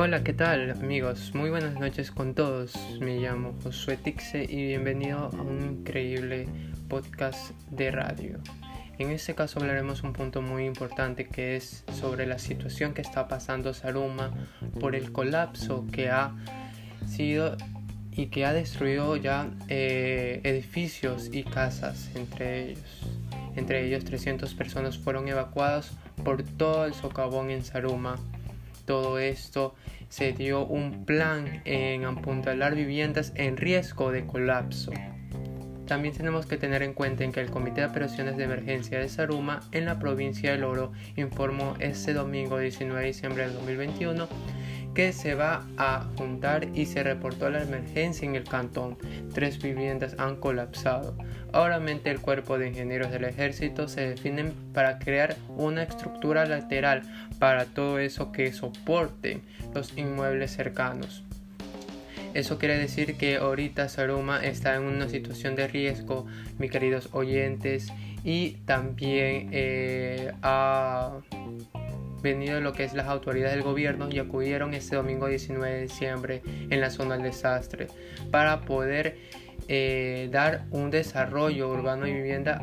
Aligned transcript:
Hola, 0.00 0.22
¿qué 0.22 0.32
tal 0.32 0.70
amigos? 0.70 1.32
Muy 1.34 1.50
buenas 1.50 1.74
noches 1.74 2.12
con 2.12 2.32
todos. 2.32 2.72
Me 3.00 3.16
llamo 3.18 3.58
Josué 3.64 3.96
Tixe 3.96 4.44
y 4.44 4.68
bienvenido 4.68 5.28
a 5.36 5.42
un 5.42 5.80
increíble 5.80 6.46
podcast 6.88 7.50
de 7.72 7.90
radio. 7.90 8.38
En 9.00 9.10
este 9.10 9.34
caso 9.34 9.58
hablaremos 9.58 10.04
un 10.04 10.12
punto 10.12 10.40
muy 10.40 10.66
importante 10.66 11.26
que 11.26 11.56
es 11.56 11.82
sobre 11.92 12.26
la 12.26 12.38
situación 12.38 12.94
que 12.94 13.02
está 13.02 13.26
pasando 13.26 13.74
Saruma 13.74 14.30
por 14.78 14.94
el 14.94 15.10
colapso 15.10 15.84
que 15.90 16.10
ha 16.10 16.32
sido 17.04 17.56
y 18.12 18.26
que 18.26 18.46
ha 18.46 18.52
destruido 18.52 19.16
ya 19.16 19.50
eh, 19.66 20.40
edificios 20.44 21.28
y 21.32 21.42
casas 21.42 22.08
entre 22.14 22.68
ellos. 22.68 23.02
Entre 23.56 23.84
ellos 23.84 24.04
300 24.04 24.54
personas 24.54 24.96
fueron 24.96 25.26
evacuadas 25.26 25.90
por 26.22 26.44
todo 26.44 26.84
el 26.84 26.94
socavón 26.94 27.50
en 27.50 27.64
Saruma 27.64 28.16
todo 28.88 29.18
esto 29.18 29.74
se 30.08 30.32
dio 30.32 30.64
un 30.64 31.04
plan 31.04 31.60
en 31.66 32.06
apuntalar 32.06 32.74
viviendas 32.74 33.34
en 33.34 33.58
riesgo 33.58 34.10
de 34.12 34.24
colapso. 34.24 34.92
También 35.86 36.14
tenemos 36.14 36.46
que 36.46 36.56
tener 36.56 36.82
en 36.82 36.94
cuenta 36.94 37.22
en 37.22 37.32
que 37.32 37.40
el 37.40 37.50
Comité 37.50 37.82
de 37.82 37.88
Operaciones 37.88 38.38
de 38.38 38.44
Emergencia 38.44 38.98
de 38.98 39.10
Saruma 39.10 39.60
en 39.72 39.84
la 39.84 39.98
provincia 39.98 40.52
del 40.52 40.64
Oro 40.64 40.92
informó 41.16 41.74
este 41.80 42.14
domingo 42.14 42.58
19 42.58 42.98
de 42.98 43.06
diciembre 43.08 43.42
del 43.42 43.52
2021 43.52 44.26
que 44.98 45.12
se 45.12 45.36
va 45.36 45.64
a 45.76 46.08
juntar 46.16 46.70
y 46.74 46.86
se 46.86 47.04
reportó 47.04 47.48
la 47.50 47.62
emergencia 47.62 48.26
en 48.26 48.34
el 48.34 48.42
cantón. 48.42 48.98
Tres 49.32 49.62
viviendas 49.62 50.16
han 50.18 50.34
colapsado. 50.34 51.16
Ahora 51.52 51.80
el 51.86 52.20
cuerpo 52.20 52.58
de 52.58 52.66
ingenieros 52.66 53.12
del 53.12 53.22
ejército 53.22 53.86
se 53.86 54.08
definen 54.08 54.52
para 54.74 54.98
crear 54.98 55.36
una 55.56 55.84
estructura 55.84 56.46
lateral 56.46 57.02
para 57.38 57.66
todo 57.66 58.00
eso 58.00 58.32
que 58.32 58.52
soporte 58.52 59.40
los 59.72 59.96
inmuebles 59.96 60.50
cercanos. 60.50 61.22
Eso 62.34 62.58
quiere 62.58 62.76
decir 62.76 63.16
que 63.16 63.36
ahorita 63.36 63.88
Saruma 63.88 64.44
está 64.44 64.74
en 64.74 64.82
una 64.82 65.08
situación 65.08 65.54
de 65.54 65.68
riesgo, 65.68 66.26
mis 66.58 66.72
queridos 66.72 67.10
oyentes, 67.12 67.92
y 68.24 68.56
también 68.66 69.50
eh, 69.52 70.32
ha 70.42 71.20
venido 72.22 72.60
lo 72.60 72.72
que 72.72 72.84
es 72.84 72.94
las 72.94 73.06
autoridades 73.06 73.54
del 73.54 73.62
gobierno 73.62 74.08
y 74.10 74.18
acudieron 74.18 74.74
este 74.74 74.96
domingo 74.96 75.28
19 75.28 75.74
de 75.74 75.82
diciembre 75.82 76.42
en 76.70 76.80
la 76.80 76.90
zona 76.90 77.14
del 77.14 77.24
desastre 77.24 77.88
para 78.30 78.62
poder 78.62 79.16
eh, 79.68 80.28
dar 80.30 80.66
un 80.70 80.90
desarrollo 80.90 81.68
urbano 81.70 82.06
y 82.06 82.12
vivienda 82.12 82.62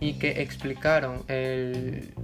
y 0.00 0.14
que 0.14 0.42
explicaron 0.42 1.24
el 1.28 2.14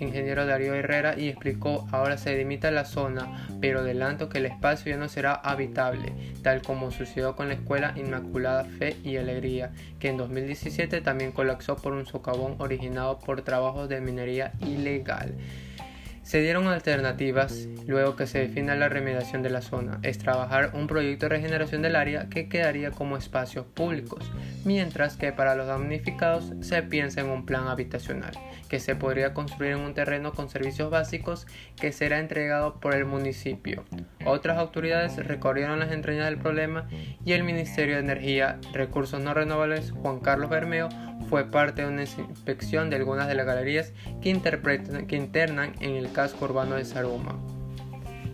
ingeniero 0.00 0.46
Darío 0.46 0.74
Herrera 0.74 1.18
y 1.18 1.28
explicó 1.28 1.86
ahora 1.92 2.18
se 2.18 2.36
limita 2.36 2.70
la 2.70 2.84
zona 2.84 3.46
pero 3.60 3.80
adelanto 3.80 4.28
que 4.28 4.38
el 4.38 4.46
espacio 4.46 4.90
ya 4.90 4.98
no 4.98 5.08
será 5.08 5.34
habitable 5.34 6.12
tal 6.42 6.62
como 6.62 6.90
sucedió 6.90 7.36
con 7.36 7.48
la 7.48 7.54
escuela 7.54 7.94
Inmaculada 7.96 8.64
Fe 8.64 8.96
y 9.04 9.16
Alegría 9.16 9.72
que 9.98 10.08
en 10.08 10.16
2017 10.16 11.00
también 11.00 11.32
colapsó 11.32 11.76
por 11.76 11.92
un 11.92 12.06
socavón 12.06 12.56
originado 12.58 13.18
por 13.18 13.42
trabajos 13.42 13.88
de 13.88 14.00
minería 14.00 14.52
ilegal 14.60 15.34
se 16.28 16.42
dieron 16.42 16.68
alternativas 16.68 17.68
luego 17.86 18.14
que 18.14 18.26
se 18.26 18.40
defina 18.40 18.74
la 18.74 18.90
remediación 18.90 19.42
de 19.42 19.48
la 19.48 19.62
zona, 19.62 19.98
es 20.02 20.18
trabajar 20.18 20.72
un 20.74 20.86
proyecto 20.86 21.24
de 21.24 21.30
regeneración 21.30 21.80
del 21.80 21.96
área 21.96 22.28
que 22.28 22.50
quedaría 22.50 22.90
como 22.90 23.16
espacios 23.16 23.64
públicos, 23.64 24.30
mientras 24.66 25.16
que 25.16 25.32
para 25.32 25.54
los 25.54 25.68
damnificados 25.68 26.52
se 26.60 26.82
piensa 26.82 27.22
en 27.22 27.30
un 27.30 27.46
plan 27.46 27.68
habitacional, 27.68 28.32
que 28.68 28.78
se 28.78 28.94
podría 28.94 29.32
construir 29.32 29.72
en 29.72 29.80
un 29.80 29.94
terreno 29.94 30.32
con 30.32 30.50
servicios 30.50 30.90
básicos 30.90 31.46
que 31.80 31.92
será 31.92 32.18
entregado 32.18 32.78
por 32.78 32.94
el 32.94 33.06
municipio. 33.06 33.86
Otras 34.26 34.58
autoridades 34.58 35.16
recorrieron 35.16 35.78
las 35.78 35.92
entrañas 35.92 36.26
del 36.26 36.36
problema 36.36 36.90
y 37.24 37.32
el 37.32 37.42
Ministerio 37.42 37.94
de 37.94 38.02
Energía, 38.02 38.58
Recursos 38.74 39.18
No 39.18 39.32
Renovables, 39.32 39.92
Juan 39.92 40.20
Carlos 40.20 40.50
Bermeo, 40.50 40.90
fue 41.28 41.50
parte 41.50 41.82
de 41.82 41.88
una 41.88 42.02
inspección 42.02 42.90
de 42.90 42.96
algunas 42.96 43.28
de 43.28 43.34
las 43.34 43.46
galerías 43.46 43.92
que, 44.20 44.40
que 45.06 45.16
internan 45.16 45.74
en 45.80 45.96
el 45.96 46.12
casco 46.12 46.46
urbano 46.46 46.76
de 46.76 46.84
Saruma. 46.84 47.38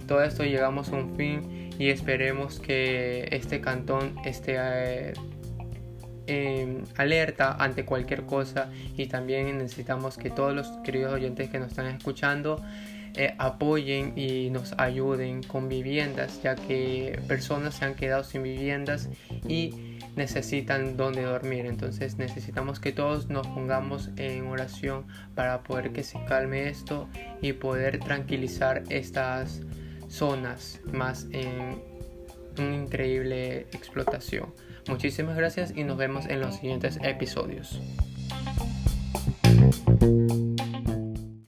Todo 0.06 0.22
esto 0.22 0.44
llegamos 0.44 0.90
a 0.90 0.96
un 0.96 1.16
fin 1.16 1.70
y 1.78 1.88
esperemos 1.88 2.60
que 2.60 3.28
este 3.32 3.60
cantón 3.60 4.16
esté 4.24 5.14
eh, 6.26 6.82
alerta 6.96 7.56
ante 7.58 7.84
cualquier 7.84 8.22
cosa 8.24 8.70
y 8.96 9.06
también 9.06 9.58
necesitamos 9.58 10.16
que 10.16 10.30
todos 10.30 10.54
los 10.54 10.68
queridos 10.84 11.12
oyentes 11.12 11.50
que 11.50 11.58
nos 11.58 11.68
están 11.68 11.86
escuchando 11.86 12.62
eh, 13.16 13.34
apoyen 13.38 14.12
y 14.16 14.50
nos 14.50 14.74
ayuden 14.76 15.42
con 15.42 15.68
viviendas 15.68 16.42
ya 16.42 16.56
que 16.56 17.20
personas 17.28 17.76
se 17.76 17.84
han 17.84 17.94
quedado 17.94 18.24
sin 18.24 18.42
viviendas 18.42 19.08
y 19.48 19.98
necesitan 20.16 20.96
donde 20.96 21.22
dormir. 21.22 21.66
Entonces 21.66 22.18
necesitamos 22.18 22.80
que 22.80 22.92
todos 22.92 23.28
nos 23.28 23.46
pongamos 23.46 24.10
en 24.16 24.46
oración 24.46 25.06
para 25.34 25.62
poder 25.62 25.92
que 25.92 26.02
se 26.02 26.22
calme 26.24 26.68
esto 26.68 27.08
y 27.40 27.52
poder 27.52 28.00
tranquilizar 28.00 28.82
estas 28.88 29.60
zonas 30.08 30.80
más 30.92 31.26
en 31.32 31.82
una 32.58 32.74
increíble 32.74 33.60
explotación. 33.72 34.52
Muchísimas 34.88 35.36
gracias 35.36 35.72
y 35.76 35.84
nos 35.84 35.96
vemos 35.96 36.26
en 36.26 36.40
los 36.40 36.56
siguientes 36.56 36.98
episodios. 37.02 37.80